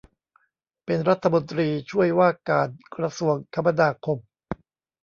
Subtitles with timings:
[0.85, 4.17] เป็นรัฐมนตรีช่วยว่าการกระทรวงคมนาคม